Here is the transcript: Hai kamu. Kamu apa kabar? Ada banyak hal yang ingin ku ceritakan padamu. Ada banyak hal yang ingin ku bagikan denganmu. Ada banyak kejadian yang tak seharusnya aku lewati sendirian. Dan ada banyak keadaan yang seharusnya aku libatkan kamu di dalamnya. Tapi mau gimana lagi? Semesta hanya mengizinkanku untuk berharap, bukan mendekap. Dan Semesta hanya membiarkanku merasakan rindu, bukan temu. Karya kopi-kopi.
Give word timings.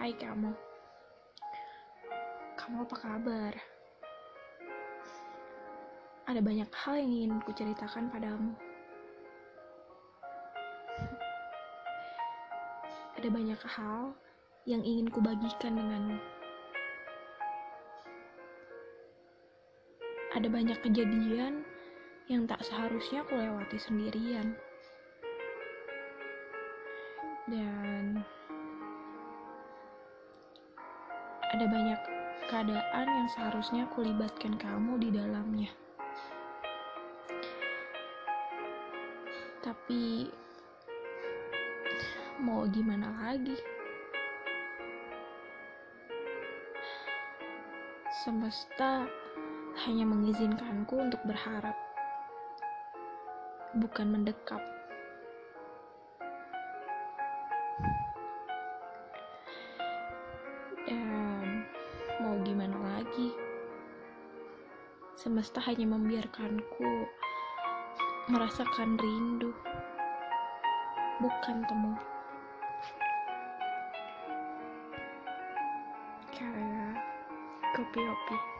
Hai 0.00 0.16
kamu. 0.16 0.48
Kamu 2.56 2.88
apa 2.88 2.96
kabar? 2.96 3.52
Ada 6.24 6.40
banyak 6.40 6.72
hal 6.72 7.04
yang 7.04 7.12
ingin 7.12 7.36
ku 7.44 7.52
ceritakan 7.52 8.08
padamu. 8.08 8.56
Ada 13.20 13.28
banyak 13.28 13.60
hal 13.60 14.16
yang 14.64 14.80
ingin 14.80 15.12
ku 15.12 15.20
bagikan 15.20 15.76
denganmu. 15.76 16.16
Ada 20.32 20.48
banyak 20.48 20.80
kejadian 20.80 21.60
yang 22.24 22.48
tak 22.48 22.64
seharusnya 22.64 23.20
aku 23.20 23.36
lewati 23.36 23.76
sendirian. 23.76 24.56
Dan 27.52 27.99
ada 31.50 31.66
banyak 31.66 32.00
keadaan 32.46 33.06
yang 33.10 33.28
seharusnya 33.34 33.82
aku 33.90 34.06
libatkan 34.06 34.54
kamu 34.54 35.02
di 35.02 35.10
dalamnya. 35.10 35.70
Tapi 39.58 40.30
mau 42.38 42.62
gimana 42.70 43.10
lagi? 43.18 43.58
Semesta 48.22 49.10
hanya 49.86 50.04
mengizinkanku 50.06 50.92
untuk 51.02 51.18
berharap, 51.26 51.74
bukan 53.74 54.06
mendekap. 54.12 54.62
Dan 60.90 61.39
Semesta 65.20 65.60
hanya 65.68 65.84
membiarkanku 65.84 67.04
merasakan 68.32 68.96
rindu, 68.96 69.52
bukan 71.20 71.60
temu. 71.68 71.92
Karya 76.32 76.96
kopi-kopi. 77.76 78.59